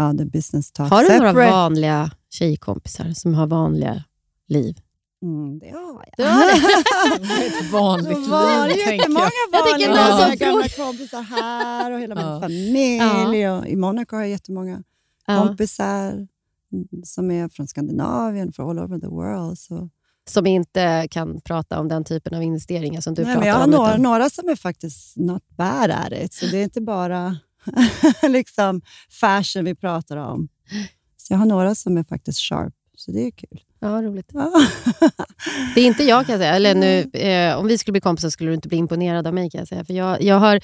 uh, 0.00 0.16
the 0.16 0.24
business 0.24 0.72
talk 0.72 0.90
Har 0.90 1.02
du 1.02 1.08
separate. 1.08 1.32
några 1.32 1.50
vanliga 1.50 2.10
tjejkompisar 2.30 3.12
som 3.12 3.34
har 3.34 3.46
vanliga 3.46 4.04
liv? 4.48 4.76
Mm, 5.22 5.58
det 5.58 5.70
har 5.70 6.04
jag. 6.16 6.16
Det 6.16 6.24
har 6.24 7.46
ett 7.46 7.72
vanligt 7.72 8.18
liv, 8.18 8.28
var 8.28 8.68
jättemånga 8.68 9.30
vanliga 9.52 9.90
jag. 9.90 10.30
Jag 10.30 10.38
gamla 10.38 10.68
kompisar 10.68 11.22
här 11.22 11.90
och 11.90 12.00
hela 12.00 12.14
min 12.14 12.40
familj. 12.40 13.40
Ja. 13.40 13.58
Och 13.58 13.68
I 13.68 13.76
Monaco 13.76 14.16
har 14.16 14.22
jag 14.22 14.30
jättemånga 14.30 14.82
ja. 15.26 15.46
kompisar 15.46 16.28
som 17.04 17.30
är 17.30 17.48
från 17.48 17.66
Skandinavien, 17.66 18.52
från 18.52 18.70
all 18.70 18.78
over 18.78 18.98
the 18.98 19.06
world. 19.06 19.58
Så. 19.58 19.88
Som 20.28 20.46
inte 20.46 21.08
kan 21.10 21.40
prata 21.40 21.80
om 21.80 21.88
den 21.88 22.04
typen 22.04 22.34
av 22.34 22.42
investeringar 22.42 23.00
som 23.00 23.14
du 23.14 23.24
Nej, 23.24 23.34
pratar 23.34 23.40
men 23.40 23.48
jag 23.48 23.64
om? 23.64 23.72
Jag 23.72 23.78
har 23.78 23.86
några, 23.86 24.10
några 24.10 24.30
som 24.30 24.48
är 24.48 24.56
faktiskt 24.56 25.16
not 25.16 25.48
bad 25.48 25.90
at 25.90 26.12
it, 26.12 26.32
så 26.32 26.46
det 26.46 26.58
är 26.58 26.64
inte 26.64 26.80
bara 26.80 27.38
liksom 28.22 28.82
fashion 29.20 29.64
vi 29.64 29.74
pratar 29.74 30.16
om. 30.16 30.48
Så 31.16 31.32
jag 31.32 31.38
har 31.38 31.46
några 31.46 31.74
som 31.74 31.96
är 31.96 32.04
faktiskt 32.04 32.40
sharp, 32.40 32.74
så 32.96 33.12
det 33.12 33.26
är 33.26 33.30
kul. 33.30 33.60
Ja, 33.80 34.02
roligt. 34.02 34.30
Ja. 34.34 34.52
det 35.74 35.80
är 35.80 35.86
inte 35.86 36.02
jag 36.02 36.26
kan 36.26 36.32
jag 36.32 36.40
säga. 36.40 36.54
Eller 36.54 36.74
nu, 36.74 37.00
eh, 37.20 37.58
om 37.58 37.66
vi 37.66 37.78
skulle 37.78 37.92
bli 37.92 38.00
kompisar 38.00 38.30
skulle 38.30 38.50
du 38.50 38.54
inte 38.54 38.68
bli 38.68 38.78
imponerad 38.78 39.26
av 39.26 39.34
mig 39.34 39.50
kan 39.50 39.58
jag 39.58 39.68
säga. 39.68 39.84
För 39.84 39.94
jag, 39.94 40.22
jag 40.22 40.38
har, 40.38 40.60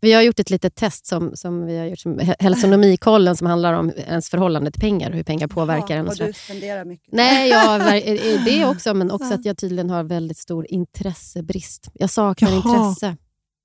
vi 0.00 0.12
har 0.12 0.22
gjort 0.22 0.38
ett 0.38 0.50
litet 0.50 0.74
test 0.74 1.06
som, 1.06 1.36
som 1.36 1.66
vi 1.66 1.78
har 1.78 1.86
gjort 1.86 1.98
som 1.98 2.20
hälsonomikollen 2.38 3.36
som 3.36 3.46
handlar 3.46 3.72
om 3.72 3.92
ens 3.96 4.30
förhållande 4.30 4.70
till 4.70 4.80
pengar 4.80 5.10
och 5.10 5.16
hur 5.16 5.22
pengar 5.22 5.48
påverkar 5.48 5.96
en. 5.96 6.06
Och, 6.06 6.12
och 6.12 6.26
du 6.26 6.32
spenderar 6.32 6.84
mycket. 6.84 7.12
Nej, 7.12 7.50
jag, 7.50 7.80
det 8.44 8.64
också, 8.64 8.94
men 8.94 9.10
också 9.10 9.34
att 9.34 9.44
jag 9.44 9.58
tydligen 9.58 9.90
har 9.90 10.04
väldigt 10.04 10.38
stor 10.38 10.66
intressebrist. 10.68 11.88
Jag 11.94 12.10
saknar 12.10 12.50
Jaha. 12.50 12.56
intresse. 12.56 13.16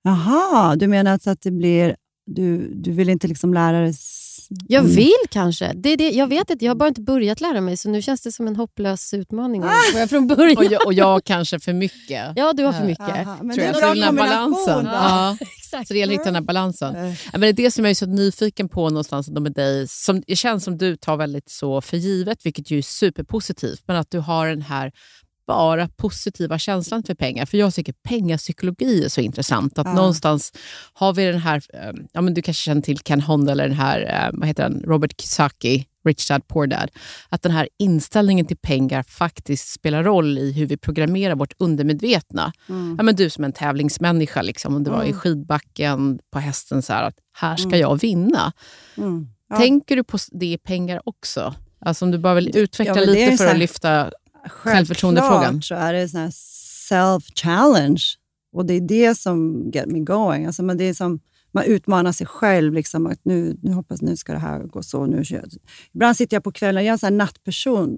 Jaha, 0.04 0.76
du 0.76 0.88
menar 0.88 1.12
alltså 1.12 1.30
att 1.30 1.42
det 1.42 1.52
blir 1.52 1.96
du, 2.26 2.74
du 2.74 2.92
vill 2.92 3.10
inte 3.10 3.28
liksom 3.28 3.54
lära 3.54 3.82
dig... 3.82 3.94
Jag 4.68 4.84
mm. 4.84 4.96
vill 4.96 5.14
kanske. 5.30 5.72
Det 5.76 5.90
är 5.90 5.98
det, 5.98 6.10
jag 6.10 6.28
vet 6.28 6.50
inte, 6.50 6.66
jag 6.66 6.70
har 6.70 6.76
bara 6.76 6.90
inte 6.90 7.02
börjat 7.02 7.42
lära 7.42 7.62
mig, 7.62 7.78
så 7.78 7.90
nu 7.90 8.02
känns 8.02 8.22
det 8.22 8.32
som 8.32 8.48
en 8.48 8.56
hopplös 8.56 9.14
utmaning. 9.14 9.64
Ah! 9.64 10.08
från 10.08 10.28
början. 10.28 10.58
Och 10.58 10.64
jag, 10.64 10.86
och 10.86 10.94
jag 10.94 11.24
kanske 11.24 11.60
för 11.60 11.74
mycket. 11.74 12.32
Ja, 12.36 12.54
du 12.54 12.64
har 12.64 12.74
för 12.74 12.86
mycket. 12.86 13.10
Aha, 13.10 13.38
men 13.42 13.58
tror 13.58 13.96
det 13.96 14.02
är 14.02 14.08
en 14.08 14.16
bra 14.16 14.26
balansen. 14.26 14.86
Ja. 14.86 15.38
Exakt. 15.58 15.88
Så 15.88 15.94
det 15.94 16.00
gäller 16.00 16.14
att 16.14 16.20
hitta 16.20 16.26
den 16.26 16.36
här 16.36 16.42
balansen. 16.42 17.16
Ja, 17.32 17.38
men 17.38 17.42
det 17.42 17.48
är 17.48 17.54
det 17.54 17.72
som 17.72 17.86
jag 17.86 17.90
är 17.90 17.96
så 17.96 18.06
nyfiken 18.06 18.70
på 18.70 18.90
någonstans 18.90 19.30
med 19.30 19.54
dig. 19.54 19.88
Som, 19.88 20.24
det 20.28 20.36
känns 20.36 20.64
som 20.64 20.78
du 20.78 20.96
tar 20.96 21.18
väldigt 21.18 21.50
så 21.50 21.82
för 21.82 21.98
givet, 21.98 22.46
vilket 22.46 22.72
ju 22.72 22.78
är 22.78 22.82
superpositivt, 22.82 23.84
men 23.88 23.98
att 23.98 24.12
du 24.12 24.20
har 24.20 24.48
den 24.48 24.62
här 24.62 24.92
bara 25.48 25.88
positiva 25.88 26.60
känslan 26.60 27.04
för 27.04 27.16
pengar. 27.16 27.46
För 27.46 27.58
jag 27.58 27.74
tycker 27.74 27.94
pengapsykologi 27.94 29.06
är 29.06 29.10
så 29.10 29.22
intressant. 29.22 29.80
Att 29.80 29.88
ja. 29.88 29.94
någonstans 29.94 30.54
har 30.94 31.14
vi 31.14 31.26
den 31.26 31.40
här, 31.40 31.62
eh, 31.74 31.94
ja, 32.14 32.22
men 32.22 32.34
du 32.34 32.42
kanske 32.42 32.64
känner 32.64 32.82
till 32.82 33.00
Ken 33.00 33.22
Honda 33.22 33.52
eller 33.52 33.68
den 33.68 33.78
här, 33.78 34.02
eh, 34.02 34.40
vad 34.40 34.48
heter 34.48 34.64
den, 34.64 34.84
Robert 34.84 35.22
Kiyosaki, 35.22 35.86
Rich 36.06 36.28
Dad 36.28 36.48
Poor 36.48 36.68
Dad. 36.68 36.92
Att 37.30 37.42
den 37.42 37.52
här 37.52 37.70
inställningen 37.80 38.46
till 38.46 38.58
pengar 38.58 39.04
faktiskt 39.04 39.72
spelar 39.72 40.04
roll 40.04 40.38
i 40.38 40.52
hur 40.52 40.66
vi 40.66 40.78
programmerar 40.78 41.36
vårt 41.36 41.54
undermedvetna. 41.58 42.54
Mm. 42.70 42.96
Ja, 42.98 43.04
men 43.04 43.16
du 43.16 43.30
som 43.30 43.44
en 43.44 43.54
tävlingsmänniska, 43.54 44.42
liksom, 44.42 44.76
om 44.76 44.84
du 44.84 44.90
mm. 44.90 45.00
var 45.00 45.06
i 45.06 45.10
mm. 45.10 45.20
skidbacken 45.20 46.20
på 46.32 46.40
hästen, 46.40 46.82
så 46.82 46.94
här, 46.94 47.04
att 47.04 47.16
här 47.34 47.56
ska 47.56 47.68
mm. 47.68 47.80
jag 47.80 48.02
vinna. 48.02 48.52
Mm. 48.98 49.28
Ja. 49.50 49.58
Tänker 49.58 49.96
du 49.96 50.04
på 50.04 50.18
det 50.32 50.46
i 50.46 50.58
pengar 50.58 51.02
också? 51.06 51.56
Alltså 51.80 52.06
om 52.06 52.12
du 52.12 52.18
bara 52.18 52.34
vill 52.34 52.58
utveckla 52.58 52.96
ja, 52.96 53.06
lite 53.06 53.38
för 53.38 53.48
att 53.48 53.58
lyfta 53.58 54.12
självförtroendefrågan? 54.50 55.62
så 55.62 55.76
är 55.76 55.94
det 55.94 56.14
en 56.14 56.32
self-challenge. 56.90 58.18
Och 58.54 58.66
det 58.66 58.74
är 58.74 58.82
det 58.82 59.16
som 59.16 59.70
get 59.74 59.86
me 59.86 60.00
going. 60.00 60.46
Alltså 60.46 60.64
man, 60.64 60.78
det 60.78 60.84
är 60.84 60.94
som, 60.94 61.20
man 61.52 61.64
utmanar 61.64 62.12
sig 62.12 62.28
själv. 62.28 62.74
Liksom, 62.74 63.08
att 63.08 63.20
nu, 63.24 63.58
nu 63.62 63.72
hoppas 63.72 64.02
nu 64.02 64.18
ska 64.18 64.34
det 64.34 64.40
här 64.40 64.60
gå 64.60 64.84
så. 64.84 65.06
Nu 65.06 65.26
kör 65.26 65.46
Ibland 65.94 66.18
sitter 66.18 66.36
jag 66.36 66.44
på 66.44 66.52
kvällen, 66.52 66.84
jag 66.84 66.90
är 66.90 66.94
en 66.94 67.00
sån 67.00 67.18
nattperson. 67.18 67.98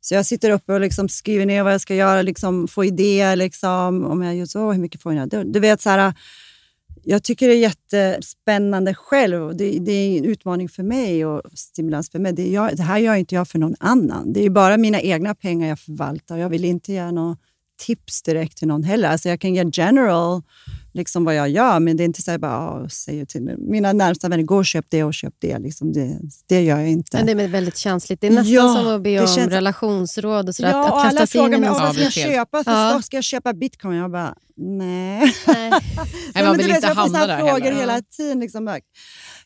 Så 0.00 0.14
jag 0.14 0.26
sitter 0.26 0.50
uppe 0.50 0.72
och 0.72 0.80
liksom 0.80 1.08
skriver 1.08 1.46
ner 1.46 1.62
vad 1.62 1.72
jag 1.72 1.80
ska 1.80 1.94
göra, 1.94 2.22
liksom, 2.22 2.68
få 2.68 2.84
idéer. 2.84 3.36
Liksom, 3.36 4.04
om 4.04 4.22
jag 4.22 4.36
gör 4.36 4.46
så, 4.46 4.72
hur 4.72 4.80
mycket 4.80 5.02
får 5.02 5.14
jag? 5.14 5.28
Du, 5.28 5.44
du 5.44 5.60
vet, 5.60 5.80
så 5.80 5.90
här, 5.90 6.14
jag 7.04 7.22
tycker 7.22 7.48
det 7.48 7.54
är 7.54 7.58
jättespännande 7.58 8.94
själv. 8.94 9.56
Det, 9.56 9.78
det, 9.78 9.92
är 9.92 10.18
en 10.18 10.24
utmaning 10.24 10.68
för 10.68 10.82
mig 10.82 11.26
och 11.26 11.42
stimulans 11.54 12.10
för 12.10 12.18
mig. 12.18 12.32
Det, 12.32 12.50
jag, 12.50 12.76
det 12.76 12.82
här 12.82 12.98
gör 12.98 13.14
inte 13.14 13.34
jag 13.34 13.48
för 13.48 13.58
någon 13.58 13.74
annan. 13.80 14.32
Det 14.32 14.44
är 14.44 14.50
bara 14.50 14.76
mina 14.76 15.00
egna 15.00 15.34
pengar 15.34 15.68
jag 15.68 15.78
förvaltar. 15.78 16.36
Jag 16.36 16.48
vill 16.48 16.64
inte 16.64 16.92
ge 16.92 17.10
några 17.10 17.36
tips 17.78 18.22
direkt 18.22 18.58
till 18.58 18.68
någon 18.68 18.82
heller. 18.82 19.08
Alltså 19.08 19.28
jag 19.28 19.40
kan 19.40 19.54
ge 19.54 19.70
general 19.72 20.42
liksom 20.94 21.24
vad 21.24 21.34
jag 21.34 21.48
gör, 21.48 21.80
men 21.80 21.96
det 21.96 22.02
är 22.02 22.04
inte 22.04 22.22
så 22.22 22.30
att 22.30 22.32
jag 22.32 22.40
bara 22.40 22.88
säger 22.88 23.24
till 23.24 23.42
mina 23.58 23.92
närmsta 23.92 24.28
vänner, 24.28 24.44
gå 24.44 24.56
och 24.56 24.66
köp 24.66 24.86
det 24.88 25.04
och 25.04 25.14
köp 25.14 25.34
det. 25.38 25.58
Liksom 25.58 25.92
det, 25.92 26.18
det 26.46 26.62
gör 26.62 26.78
jag 26.78 26.88
inte. 26.88 27.16
Men 27.16 27.36
det 27.36 27.44
är 27.44 27.48
väldigt 27.48 27.76
känsligt. 27.76 28.20
Det 28.20 28.26
är 28.26 28.30
nästan 28.30 28.52
ja, 28.52 28.74
som 28.74 28.86
att 28.86 29.02
be 29.02 29.20
om 29.20 29.26
känns... 29.26 29.52
relationsråd 29.52 30.48
och 30.48 30.54
sådär. 30.54 30.70
Ja, 30.70 30.86
att, 30.86 30.94
att 30.94 31.02
kasta 31.02 31.26
sig 31.26 31.40
in 31.40 31.54
i 31.54 31.58
något. 31.58 31.80
Vad 31.80 31.94
ska 31.94 32.02
jag 32.02 32.12
köpa? 32.12 32.62
Ja. 32.66 33.00
Ska 33.02 33.16
jag 33.16 33.24
köpa 33.24 33.52
bitcoin? 33.52 33.96
Jag 33.96 34.10
bara, 34.10 34.34
nej. 34.56 35.34
nej. 35.46 35.72
nej 36.34 36.44
man 36.44 36.56
vill 36.56 36.70
inte 36.70 36.86
hamna 36.86 37.26
där 37.26 37.38
frågor 37.38 37.60
heller. 37.60 37.80
hela 37.80 38.02
tiden. 38.02 38.40
Liksom. 38.40 38.78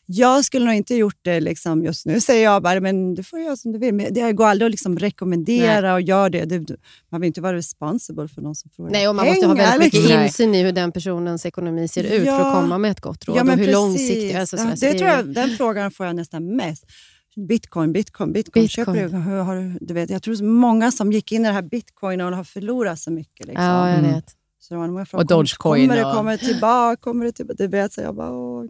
Jag 0.05 0.45
skulle 0.45 0.65
nog 0.65 0.75
inte 0.75 0.95
gjort 0.95 1.19
det 1.21 1.39
liksom 1.39 1.83
just 1.83 2.05
nu, 2.05 2.21
säger 2.29 2.43
jag 2.43 2.63
bara. 2.63 2.79
Men 2.79 3.13
du 3.15 3.23
får 3.23 3.39
göra 3.39 3.55
som 3.55 3.71
du 3.71 3.79
vill. 3.79 3.93
Men 3.93 4.13
det 4.13 4.31
går 4.31 4.45
aldrig 4.45 4.65
att 4.65 4.71
liksom 4.71 4.99
rekommendera 4.99 5.81
Nej. 5.81 5.93
och 5.93 6.01
göra 6.01 6.29
det. 6.29 6.45
det. 6.45 6.75
Man 7.11 7.21
vill 7.21 7.27
inte 7.27 7.41
vara 7.41 7.57
responsible 7.57 8.27
för 8.27 8.41
någon 8.41 8.55
som 8.55 8.71
frågar 8.75 8.91
Nej, 8.91 9.07
och 9.07 9.15
man 9.15 9.25
måste 9.25 9.45
ha 9.45 9.53
väldigt 9.53 9.79
mycket 9.79 10.01
liksom. 10.01 10.23
insyn 10.23 10.55
i 10.55 10.63
hur 10.63 10.71
den 10.71 10.91
personens 11.39 11.45
ekonomi 11.45 11.87
ser 11.87 12.03
ut 12.03 12.25
ja. 12.25 12.37
för 12.37 12.47
att 12.47 12.53
komma 12.53 12.77
med 12.77 12.91
ett 12.91 13.01
gott 13.01 13.27
råd. 13.27 13.37
Ja, 13.37 13.41
och 13.41 13.49
hur 13.49 13.71
långsiktigt... 13.71 14.35
Alltså, 14.35 14.57
ja, 14.57 14.63
det, 14.63 14.91
det 14.91 14.99
tror 14.99 15.09
jag, 15.09 15.33
den 15.33 15.49
frågan 15.49 15.91
får 15.91 16.05
jag 16.05 16.15
nästan 16.15 16.55
mest. 16.55 16.85
Bitcoin, 17.35 17.93
bitcoin, 17.93 18.33
bitcoin. 18.33 18.63
bitcoin. 18.63 18.67
Köper 18.67 18.93
du, 18.93 19.17
hur 19.17 19.41
har 19.41 19.55
du, 19.55 19.77
du 19.81 19.93
vet, 19.93 20.09
jag 20.09 20.23
tror 20.23 20.43
många 20.43 20.91
som 20.91 21.11
gick 21.11 21.31
in 21.31 21.45
i 21.45 21.47
det 21.47 21.53
här 21.53 21.61
bitcoin 21.61 22.21
och 22.21 22.35
har 22.35 22.43
förlorat 22.43 22.99
så 22.99 23.11
mycket. 23.11 23.47
Liksom. 23.47 23.65
Ja, 23.65 23.89
jag 23.89 24.01
vet. 24.01 24.35
Så 24.61 24.73
det 24.73 24.79
var 24.79 24.87
många 24.87 25.05
frågor, 25.05 25.23
och 25.23 25.27
Dogecoin. 25.27 25.89
Kommer 25.89 26.03
det 26.03 26.13
kommer 26.15 26.37
tillbaka? 26.37 27.01
Kommer 27.01 27.25
det 27.25 27.31
tillbaka? 27.31 27.63
Du 27.63 27.67
vet, 27.67 27.93
så 27.93 28.01
jag 28.01 28.15
bara... 28.15 28.31
Åh. 28.31 28.65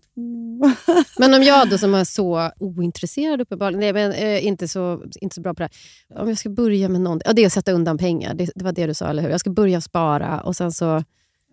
Men 1.18 1.34
om 1.34 1.44
jag 1.44 1.70
då 1.70 1.78
som 1.78 1.94
är 1.94 2.04
så 2.04 2.52
ointresserad 2.60 3.42
uppenbarligen, 3.42 3.80
nej, 3.80 3.94
men, 3.94 4.12
eh, 4.12 4.46
inte, 4.46 4.68
så, 4.68 5.04
inte 5.22 5.36
så 5.36 5.42
bra 5.42 5.54
på 5.54 5.64
det 5.64 5.70
här. 6.10 6.22
Om 6.22 6.30
jag 6.30 6.38
ska 6.38 6.50
börja 6.50 6.90
med 6.90 7.02
någonting, 7.02 7.26
ja, 7.26 7.34
det 7.34 7.42
är 7.42 7.46
att 7.46 7.54
sätta 7.54 7.72
undan 7.72 7.98
pengar. 7.98 8.34
Det, 8.34 8.50
det, 8.56 8.64
var 8.64 8.72
det 8.72 8.86
du 8.86 8.94
sa, 8.94 9.08
eller 9.08 9.24
hur? 9.24 9.30
Jag 9.30 9.40
ska 9.40 9.50
börja 9.50 9.82
spara 9.82 10.42
och 10.42 10.56
sen 10.56 10.72
så... 10.72 11.04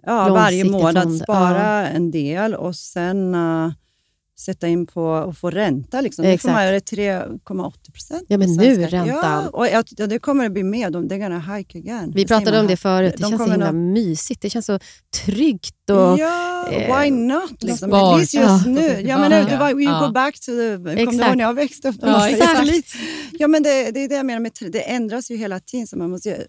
Ja, 0.07 0.29
varje 0.29 0.65
månad 0.65 1.17
spara 1.17 1.83
ja. 1.83 1.87
en 1.87 2.11
del 2.11 2.55
och 2.55 2.77
sen... 2.77 3.35
Uh, 3.35 3.71
sätta 4.39 4.69
in 4.69 4.87
på 4.87 5.03
och 5.03 5.37
få 5.37 5.51
ränta. 5.51 6.01
Liksom. 6.01 6.25
Nu 6.25 6.39
får 6.39 6.49
man 6.49 6.67
göra 6.67 6.79
3,80 6.79 7.93
procent. 7.93 8.25
Ja, 8.29 8.39
men 8.39 8.53
nu 8.55 8.87
räntan. 8.87 9.09
Ja, 9.23 9.49
och 9.49 9.67
ja, 9.67 10.07
det 10.07 10.19
kommer 10.19 10.47
att 10.47 10.53
bli 10.53 10.63
mer. 10.63 10.91
De, 10.91 11.09
they're 11.09 11.19
gonna 11.19 11.57
hike 11.57 11.79
again. 11.79 12.13
Vi 12.15 12.27
pratade 12.27 12.61
om 12.61 12.67
det 12.67 12.77
förut. 12.77 13.15
Det 13.17 13.23
de 13.23 13.31
känns 13.31 13.43
så 13.43 13.51
himla 13.51 13.73
nå... 13.73 13.79
mysigt. 13.79 14.43
Det 14.43 14.51
känns 14.51 14.67
så 14.67 14.79
tryggt. 15.25 15.91
Och, 15.91 16.19
ja, 16.19 16.69
eh, 16.73 17.01
why 17.01 17.11
not? 17.11 17.63
Liksom. 17.63 17.91
Least 17.91 18.35
just 18.35 18.67
ja. 18.67 18.73
nu. 18.73 19.01
Ja, 19.01 19.19
men 19.19 19.31
nu, 19.31 19.51
det 19.51 19.57
var, 19.57 19.71
you 19.71 20.07
go 20.07 20.13
back 20.13 20.41
to 20.41 20.53
the... 20.53 20.77
Kommer 20.77 20.95
du 20.95 21.25
ihåg 21.25 21.37
när 21.37 21.45
jag 21.45 21.55
växte 21.55 21.89
upp? 21.89 21.97
Ja, 22.01 22.29
exakt. 22.31 22.97
ja, 23.33 23.49
men 23.49 23.63
det, 23.63 23.91
det 23.91 24.05
är 24.05 24.09
det 24.09 24.15
jag 24.15 24.27
menar. 24.27 24.41
Med, 24.41 24.53
det 24.73 24.81
ändras 24.81 25.31
ju 25.31 25.37
hela 25.37 25.61
tiden, 25.61 25.87
så 25.87 25.99
man 25.99 26.11
måste 26.11 26.47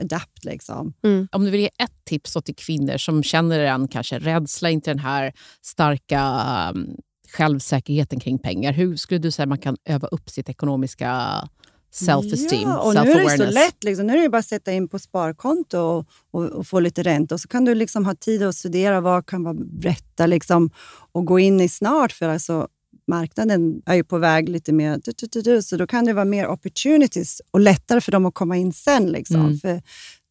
adapt. 0.00 0.44
Liksom. 0.44 0.92
Mm. 1.04 1.28
Om 1.32 1.44
du 1.44 1.50
vill 1.50 1.60
ge 1.60 1.70
ett 1.78 2.04
tips 2.04 2.36
till 2.44 2.56
kvinnor 2.56 2.96
som 2.96 3.22
känner 3.22 3.60
en 3.60 3.88
kanske 3.88 4.18
rädsla 4.18 4.70
inför 4.70 4.90
den 4.90 4.98
här 4.98 5.32
starka 5.62 6.70
um, 6.74 6.96
självsäkerheten 7.32 8.20
kring 8.20 8.38
pengar. 8.38 8.72
Hur 8.72 8.96
skulle 8.96 9.18
du 9.18 9.30
säga 9.30 9.44
att 9.44 9.48
man 9.48 9.58
kan 9.58 9.76
öva 9.84 10.08
upp 10.08 10.30
sitt 10.30 10.48
ekonomiska 10.48 11.48
self-esteem, 11.92 12.62
ja, 12.62 12.78
och 12.78 12.94
Nu 12.94 13.10
är 13.10 13.38
det 13.38 13.46
så 13.46 13.52
lätt. 13.52 13.84
Liksom. 13.84 14.06
Nu 14.06 14.18
är 14.18 14.22
det 14.22 14.28
bara 14.28 14.38
att 14.38 14.46
sätta 14.46 14.72
in 14.72 14.88
på 14.88 14.98
sparkonto 14.98 15.78
och, 15.78 16.06
och, 16.30 16.44
och, 16.44 16.66
få 16.66 16.80
lite 16.80 17.02
ränta. 17.02 17.34
Och 17.34 17.40
så 17.40 17.48
kan 17.48 17.64
du 17.64 17.74
liksom 17.74 18.06
ha 18.06 18.14
tid 18.14 18.42
att 18.42 18.56
studera 18.56 19.00
vad 19.00 19.26
kan 19.26 19.42
vara 19.42 19.56
rätta 19.80 20.26
liksom, 20.26 20.70
och 21.12 21.24
gå 21.24 21.38
in 21.38 21.60
i 21.60 21.68
snart. 21.68 22.12
För 22.12 22.28
alltså, 22.28 22.68
marknaden 23.10 23.82
är 23.86 23.94
ju 23.94 24.04
på 24.04 24.18
väg 24.18 24.48
lite 24.48 24.72
mer... 24.72 25.62
Så 25.62 25.76
då 25.76 25.86
kan 25.86 26.04
det 26.04 26.12
vara 26.12 26.24
mer 26.24 26.48
opportunities 26.48 27.40
och 27.50 27.60
lättare 27.60 28.00
för 28.00 28.12
dem 28.12 28.26
att 28.26 28.34
komma 28.34 28.56
in 28.56 28.72
sen. 28.72 29.06
Liksom. 29.06 29.40
Mm. 29.40 29.58
För 29.58 29.82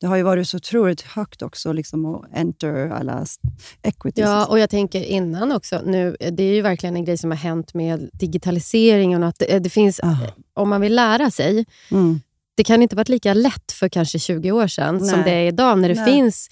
det 0.02 0.08
har 0.08 0.16
ju 0.16 0.24
varit 0.24 0.48
så 0.48 0.58
otroligt 0.58 1.02
högt 1.02 1.42
också 1.42 1.74
liksom, 1.74 2.06
att 2.06 2.26
enter 2.34 2.90
alla 2.90 3.26
equities. 3.82 4.26
Ja, 4.26 4.46
och 4.46 4.60
jag 4.60 4.70
tänker 4.70 5.04
innan 5.04 5.52
också. 5.52 5.82
Nu, 5.86 6.18
det 6.32 6.44
är 6.44 6.54
ju 6.54 6.62
verkligen 6.62 6.96
en 6.96 7.06
grej 7.06 7.18
som 7.18 7.32
har 7.32 7.38
hänt 7.38 7.74
med 7.74 8.10
digitaliseringen. 8.14 9.24
Och 9.24 9.30
att 9.30 9.40
det, 9.40 9.60
det 9.60 9.70
finns, 9.70 10.00
ah. 10.04 10.18
Om 10.54 10.70
man 10.70 10.82
vill 10.82 10.96
lära 10.96 11.32
sig, 11.32 11.66
mm. 11.92 12.22
det 12.56 12.64
kan 12.64 12.82
inte 12.82 12.96
varit 12.96 13.10
lika 13.10 13.34
lätt 13.34 13.72
för 13.72 13.90
kanske 13.90 14.20
20 14.20 14.52
år 14.52 14.68
sedan 14.68 14.98
Nej. 14.98 15.10
som 15.10 15.22
det 15.24 15.32
är 15.32 15.48
idag 15.48 15.80
när 15.80 15.90
det 15.90 15.96
Nej. 15.96 16.14
finns 16.14 16.50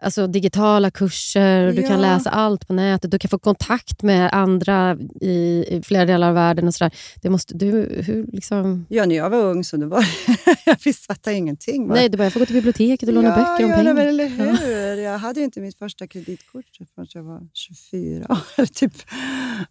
alltså, 0.00 0.26
digitala 0.26 0.90
kurser, 0.90 1.66
och 1.66 1.74
du 1.74 1.82
ja. 1.82 1.88
kan 1.88 2.00
läsa 2.00 2.30
allt 2.30 2.68
på 2.68 2.72
nätet, 2.72 3.10
du 3.10 3.18
kan 3.18 3.28
få 3.28 3.38
kontakt 3.38 4.02
med 4.02 4.30
andra 4.32 4.96
i, 5.20 5.64
i 5.68 5.82
flera 5.84 6.04
delar 6.04 6.28
av 6.28 6.34
världen. 6.34 6.66
och 6.66 6.74
så 6.74 6.90
Det 7.22 7.30
måste, 7.30 7.54
du, 7.54 7.70
hur, 8.06 8.26
liksom... 8.32 8.86
Ja, 8.88 9.06
när 9.06 9.16
jag 9.16 9.30
var 9.30 9.38
ung 9.38 9.64
så 9.64 9.76
det 9.76 9.86
var, 9.86 10.04
jag 10.64 10.76
visste 10.84 11.06
fattade 11.06 11.36
ingenting. 11.36 11.88
Va? 11.88 11.94
Nej, 11.94 12.08
du 12.08 12.18
bara, 12.18 12.24
jag 12.24 12.32
får 12.32 12.40
gå 12.40 12.46
till 12.46 12.54
biblioteket 12.54 13.08
och 13.08 13.14
låna 13.14 13.28
ja, 13.28 13.36
böcker 13.36 13.64
om 13.64 13.70
ja, 13.70 13.76
pengar. 13.76 14.06
Eller 14.06 14.28
hur? 14.28 15.02
Jag 15.02 15.18
hade 15.18 15.40
inte 15.40 15.60
mitt 15.60 15.78
första 15.78 16.06
kreditkort 16.06 16.66
förrän 16.94 17.08
jag 17.14 17.22
var 17.22 17.40
24 17.54 18.38
typ. 18.74 18.92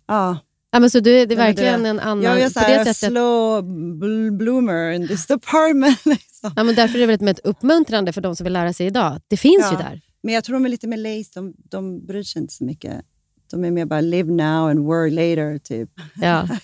Ja. 0.07 0.38
Ja, 0.72 0.79
men 0.79 0.89
så 0.89 1.00
du, 1.00 1.25
det 1.25 1.34
är 1.34 1.38
verkligen 1.38 1.86
en 1.86 2.00
annan... 2.00 2.24
Jag 2.24 2.41
är 2.41 2.50
så 2.50 2.60
här, 2.60 2.86
sättet... 2.86 2.98
slow 2.98 3.63
bloomer 4.38 4.91
in 4.91 5.07
this 5.07 5.27
department. 5.27 6.05
Liksom. 6.05 6.53
Ja, 6.55 6.63
men 6.63 6.75
därför 6.75 6.96
är 6.96 7.07
det 7.07 7.17
väldigt 7.17 7.46
uppmuntrande 7.46 8.13
för 8.13 8.22
de 8.22 8.36
som 8.36 8.43
vill 8.43 8.53
lära 8.53 8.74
sig 8.74 8.88
idag. 8.88 9.22
Det 9.27 9.38
finns 9.38 9.62
ja. 9.62 9.72
ju 9.72 9.77
där. 9.77 10.01
Men 10.24 10.33
jag 10.33 10.43
tror 10.43 10.53
de 10.53 10.65
är 10.65 10.69
lite 10.69 10.88
mer 10.88 10.97
lazy. 10.97 11.29
De, 11.33 11.53
de 11.69 12.05
bryr 12.05 12.24
sig 12.24 12.41
inte 12.41 12.53
så 12.53 12.63
mycket. 12.63 13.01
De 13.51 13.65
är 13.65 13.71
mer 13.71 13.86
bara 13.86 14.01
live 14.01 14.31
now 14.31 14.69
and 14.69 14.79
worry 14.79 15.12
later. 15.12 15.57
Typ. 15.57 15.89
Ja. 16.15 16.47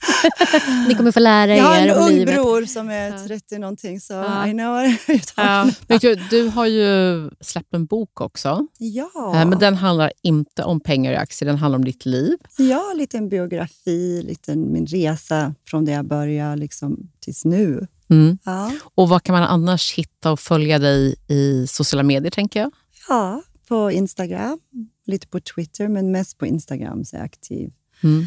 Ni 0.88 0.94
kommer 0.94 1.12
få 1.12 1.20
lära 1.20 1.52
er 1.52 1.56
Jag 1.56 1.64
har 1.64 1.76
en 1.76 1.90
ung 1.90 2.14
livet. 2.14 2.34
bror 2.34 2.64
som 2.64 2.90
är 2.90 3.28
30 3.28 3.58
någonting, 3.58 4.00
så 4.00 4.12
ja. 4.12 4.48
I 4.48 4.50
know 4.50 4.96
ja. 5.36 5.70
du, 6.00 6.14
du 6.14 6.48
har 6.48 6.66
ju 6.66 7.30
släppt 7.40 7.74
en 7.74 7.86
bok 7.86 8.20
också. 8.20 8.66
Ja. 8.78 9.10
Eh, 9.34 9.48
men 9.48 9.58
den 9.58 9.74
handlar 9.74 10.12
inte 10.22 10.64
om 10.64 10.80
pengar 10.80 11.12
i 11.12 11.16
aktier, 11.16 11.46
den 11.46 11.58
handlar 11.58 11.78
om 11.78 11.84
ditt 11.84 12.06
liv. 12.06 12.36
Ja, 12.58 12.92
lite 12.96 13.18
en 13.18 13.28
biografi, 13.28 14.22
lite 14.22 14.56
min 14.56 14.86
resa 14.86 15.54
från 15.66 15.84
det 15.84 15.92
jag 15.92 16.06
började 16.06 16.56
liksom, 16.56 17.10
tills 17.20 17.44
nu. 17.44 17.86
Mm. 18.12 18.38
Ja. 18.44 18.72
Och 18.94 19.08
Var 19.08 19.18
kan 19.18 19.32
man 19.32 19.42
annars 19.42 19.92
hitta 19.92 20.32
och 20.32 20.40
följa 20.40 20.78
dig 20.78 21.14
i 21.28 21.66
sociala 21.66 22.02
medier, 22.02 22.30
tänker 22.30 22.60
jag? 22.60 22.70
Ja, 23.08 23.42
på 23.68 23.90
Instagram, 23.90 24.58
lite 25.06 25.26
på 25.26 25.40
Twitter, 25.40 25.88
men 25.88 26.12
mest 26.12 26.38
på 26.38 26.46
Instagram 26.46 27.04
så 27.04 27.16
är 27.16 27.20
jag 27.20 27.26
aktiv. 27.26 27.72
Mm. 28.02 28.26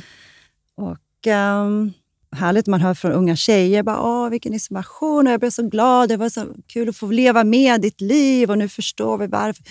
Och 0.76 1.28
um, 1.28 1.94
Härligt 2.32 2.68
man 2.68 2.82
hör 2.82 2.94
från 2.94 3.12
unga 3.12 3.36
tjejer, 3.36 3.84
bara, 3.84 4.02
Åh, 4.02 4.30
vilken 4.30 4.54
inspiration, 4.54 5.28
och 5.28 5.34
jag 5.34 5.40
blev 5.40 5.50
så 5.50 5.70
glad, 5.70 6.10
det 6.10 6.18
var 6.18 6.30
så 6.30 6.46
kul 6.68 6.90
att 6.90 6.96
få 6.96 7.12
leva 7.12 7.44
med 7.44 7.82
ditt 7.82 8.02
liv 8.02 8.52
och 8.52 8.58
nu 8.58 8.70
förstår 8.70 9.18
vi 9.18 9.28
varför. 9.28 9.64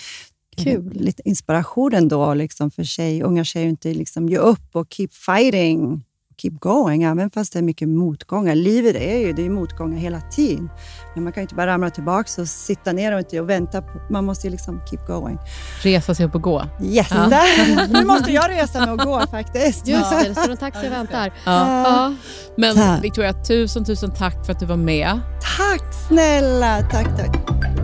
Kul. 0.56 0.92
Lite 0.94 1.28
inspiration 1.28 1.94
ändå 1.94 2.34
liksom, 2.34 2.70
för 2.70 2.84
tjej, 2.84 3.22
unga 3.22 3.44
tjejer, 3.44 3.68
inte 3.68 3.94
liksom, 3.94 4.28
ge 4.28 4.38
upp 4.38 4.76
och 4.76 4.86
keep 4.90 5.08
fighting 5.12 6.04
keep 6.44 6.58
going, 6.60 7.02
även 7.02 7.30
fast 7.30 7.52
det 7.52 7.58
är 7.58 7.62
mycket 7.62 7.88
motgångar. 7.88 8.54
Livet 8.54 8.96
är 8.96 9.18
ju 9.18 9.32
det 9.32 9.46
är 9.46 9.50
motgångar 9.50 9.98
hela 9.98 10.20
tiden. 10.20 10.70
Men 11.14 11.24
man 11.24 11.32
kan 11.32 11.42
inte 11.42 11.54
bara 11.54 11.66
ramla 11.66 11.90
tillbaka 11.90 12.42
och 12.42 12.48
sitta 12.48 12.92
ner 12.92 13.12
och, 13.12 13.18
inte 13.18 13.40
och 13.40 13.50
vänta. 13.50 13.82
På, 13.82 14.00
man 14.10 14.24
måste 14.24 14.50
liksom 14.50 14.80
keep 14.90 15.06
going. 15.06 15.38
Resa 15.82 16.14
sig 16.14 16.26
upp 16.26 16.34
och 16.34 16.42
gå. 16.42 16.64
Yes! 16.82 17.08
Ja. 17.10 17.42
nu 17.90 18.04
måste 18.04 18.32
jag 18.32 18.50
resa 18.50 18.80
mig 18.80 18.90
och 18.90 18.98
gå 18.98 19.26
faktiskt. 19.26 19.88
Just 19.88 20.10
det, 20.10 20.28
det 20.28 20.34
står 20.34 20.50
en 20.50 20.56
taxi 20.56 20.88
och 20.88 20.92
väntar. 20.92 21.32
Ja. 21.44 21.82
ja. 21.84 22.14
Men. 22.56 23.00
Victoria, 23.00 23.32
tusen, 23.32 23.84
tusen 23.84 24.14
tack 24.14 24.46
för 24.46 24.52
att 24.52 24.60
du 24.60 24.66
var 24.66 24.76
med. 24.76 25.20
Tack 25.58 25.94
snälla! 26.08 26.82
Tack, 26.90 27.16
tack. 27.16 27.83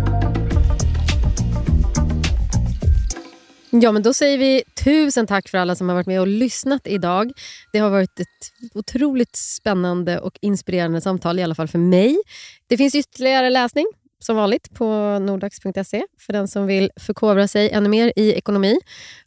Ja, 3.73 3.93
men 3.93 4.03
då 4.03 4.15
säger 4.15 4.39
vi 4.39 4.62
tusen 4.85 5.27
tack 5.27 5.49
för 5.49 5.59
alla 5.59 5.75
som 5.75 5.89
har 5.89 5.97
varit 5.97 6.07
med 6.07 6.21
och 6.21 6.27
lyssnat 6.27 6.87
idag. 6.87 7.33
Det 7.73 7.79
har 7.79 7.91
varit 7.91 8.21
ett 8.21 8.27
otroligt 8.75 9.37
spännande 9.37 10.21
och 10.21 10.39
inspirerande 10.41 11.00
samtal, 11.00 11.39
i 11.39 11.43
alla 11.43 11.55
fall 11.55 11.69
för 11.69 11.79
mig. 11.79 12.19
Det 12.67 12.77
finns 12.77 12.95
ytterligare 12.95 13.50
läsning 13.50 13.87
som 14.19 14.37
vanligt 14.37 14.75
på 14.75 15.19
nordax.se 15.19 16.05
för 16.19 16.33
den 16.33 16.49
som 16.49 16.67
vill 16.67 16.91
förkovra 16.97 17.49
sig 17.49 17.71
ännu 17.71 17.89
mer 17.89 18.12
i 18.17 18.33
ekonomi. 18.33 18.79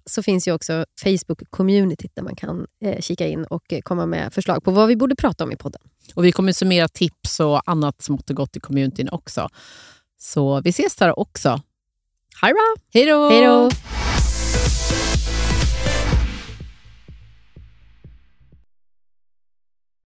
Så 0.05 0.23
finns 0.23 0.47
ju 0.47 0.53
också 0.53 0.85
Facebook-communityt 1.03 2.11
där 2.13 2.23
man 2.23 2.35
kan 2.35 2.67
eh, 2.85 2.99
kika 3.01 3.27
in 3.27 3.45
och 3.45 3.73
komma 3.83 4.05
med 4.05 4.33
förslag 4.33 4.63
på 4.63 4.71
vad 4.71 4.87
vi 4.87 4.95
borde 4.95 5.15
prata 5.15 5.43
om 5.43 5.51
i 5.51 5.55
podden. 5.55 5.81
Och 6.15 6.25
Vi 6.25 6.31
kommer 6.31 6.51
summera 6.51 6.87
tips 6.87 7.39
och 7.39 7.61
annat 7.65 8.01
som 8.01 8.15
och 8.15 8.35
gott 8.35 8.57
i 8.57 8.59
communityn 8.59 9.09
också. 9.09 9.49
Så 10.17 10.61
vi 10.61 10.69
ses 10.69 10.95
där 10.95 11.19
också. 11.19 11.61
Hej 12.93 13.05
då! 13.05 13.29
Hej 13.29 13.45
då! 13.45 13.69